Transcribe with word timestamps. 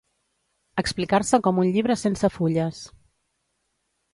Explicar-se 0.81 1.39
com 1.49 1.61
un 1.65 1.69
llibre 1.75 1.99
sense 2.05 2.33
fulles. 2.39 2.81